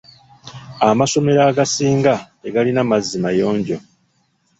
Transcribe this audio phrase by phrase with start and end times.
[0.89, 3.77] Amasomero agasinga tegalina mazzi mayonjo.